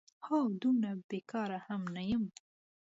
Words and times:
هو، 0.25 0.39
دومره 0.61 0.91
بېکاره 1.09 1.59
هم 1.67 1.81
نه 1.95 2.03
یم؟! 2.11 2.23